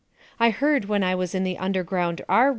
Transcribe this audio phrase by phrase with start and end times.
[0.39, 2.49] I hird when I was on the Underground R.